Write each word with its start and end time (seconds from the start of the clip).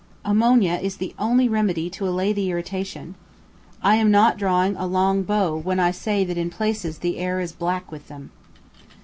Ammonia 0.25 0.79
is; 0.81 0.97
the 0.97 1.13
only 1.19 1.47
remedy 1.47 1.87
to 1.91 2.07
allay 2.09 2.33
the 2.33 2.49
irritation. 2.49 3.13
I 3.83 3.97
am 3.97 4.09
not 4.09 4.35
drawing 4.35 4.75
a 4.75 4.87
long 4.87 5.21
bow 5.21 5.55
when 5.55 5.79
I 5.79 5.91
say 5.91 6.25
that 6.25 6.39
in 6.39 6.49
places 6.49 6.97
the 6.97 7.19
air 7.19 7.39
is 7.39 7.51
black 7.51 7.91
with 7.91 8.07
them. 8.07 8.31